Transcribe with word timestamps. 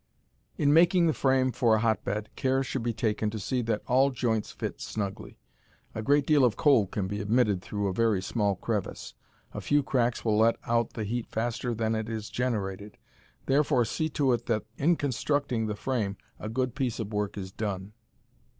In 0.57 0.73
making 0.73 1.05
the 1.05 1.13
frame 1.13 1.51
for 1.51 1.75
a 1.75 1.79
hotbed 1.81 2.35
care 2.35 2.63
should 2.63 2.81
be 2.81 2.91
taken 2.91 3.29
to 3.29 3.37
see 3.37 3.61
that 3.61 3.83
all 3.85 4.09
joints 4.09 4.51
fit 4.51 4.81
snugly. 4.81 5.37
A 5.93 6.01
great 6.01 6.25
deal 6.25 6.43
of 6.43 6.57
cold 6.57 6.89
can 6.89 7.05
be 7.07 7.21
admitted 7.21 7.61
through 7.61 7.85
a 7.87 7.93
very 7.93 8.19
small 8.19 8.55
crevice. 8.55 9.13
A 9.53 9.61
few 9.61 9.83
cracks 9.83 10.25
will 10.25 10.39
let 10.39 10.55
out 10.65 10.93
the 10.93 11.03
heat 11.03 11.27
faster 11.27 11.75
than 11.75 11.93
it 11.93 12.09
is 12.09 12.31
generated, 12.31 12.97
therefore 13.45 13.85
see 13.85 14.09
to 14.09 14.33
it 14.33 14.47
that 14.47 14.63
in 14.75 14.95
constructing 14.95 15.67
the 15.67 15.75
frame 15.75 16.17
a 16.39 16.49
good 16.49 16.73
piece 16.73 16.97
of 16.99 17.13
work 17.13 17.37
is 17.37 17.51
done. 17.51 17.93